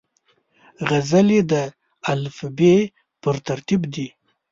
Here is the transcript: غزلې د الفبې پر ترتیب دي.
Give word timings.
غزلې 0.89 1.39
د 1.51 1.53
الفبې 2.11 2.75
پر 3.21 3.35
ترتیب 3.47 3.81
دي. 3.93 4.07